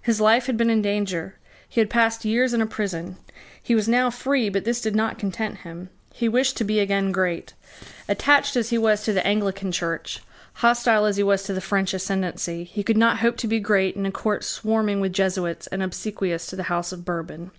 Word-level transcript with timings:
His 0.00 0.20
life 0.20 0.46
had 0.46 0.56
been 0.56 0.70
in 0.70 0.80
danger. 0.80 1.34
He 1.68 1.80
had 1.80 1.90
passed 1.90 2.24
years 2.24 2.54
in 2.54 2.62
a 2.62 2.66
prison. 2.66 3.16
He 3.60 3.74
was 3.74 3.88
now 3.88 4.10
free: 4.10 4.48
but 4.48 4.64
this 4.64 4.80
did 4.80 4.94
not 4.94 5.18
content 5.18 5.58
him: 5.62 5.88
he 6.14 6.28
wished 6.28 6.56
to 6.58 6.62
be 6.64 6.78
again 6.78 7.10
great. 7.10 7.52
Attached 8.08 8.54
as 8.54 8.70
he 8.70 8.78
was 8.78 9.02
to 9.02 9.12
the 9.12 9.26
Anglican 9.26 9.72
Church, 9.72 10.20
hostile 10.52 11.04
as 11.04 11.16
he 11.16 11.24
was 11.24 11.42
to 11.42 11.52
the 11.52 11.60
French 11.60 11.92
ascendency, 11.94 12.62
he 12.62 12.84
could 12.84 12.96
not 12.96 13.18
hope 13.18 13.36
to 13.38 13.48
be 13.48 13.58
great 13.58 13.96
in 13.96 14.06
a 14.06 14.12
court 14.12 14.44
swarming 14.44 15.00
with 15.00 15.12
Jesuits 15.12 15.66
and 15.66 15.82
obsequious 15.82 16.46
to 16.46 16.54
the 16.54 16.62
House 16.70 16.92
of 16.92 17.04
Bourbon. 17.04 17.50